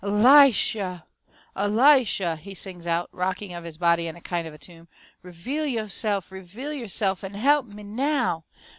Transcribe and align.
"ELISHyah! 0.03 1.03
ELISHyah!" 1.55 2.35
he 2.39 2.55
sings 2.55 2.87
out, 2.87 3.07
rocking 3.11 3.53
of 3.53 3.63
his 3.63 3.77
body 3.77 4.07
in 4.07 4.15
a 4.15 4.19
kind 4.21 4.47
of 4.47 4.59
tune, 4.59 4.87
"reveal 5.21 5.63
yo'se'f, 5.63 6.31
reveal 6.31 6.73
yo'se'f 6.73 7.23
an' 7.23 7.35
he'p 7.35 7.65
me 7.65 7.83
NOW! 7.83 8.43